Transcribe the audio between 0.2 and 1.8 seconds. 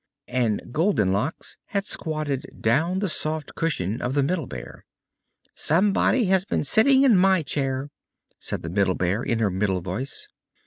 And Goldenlocks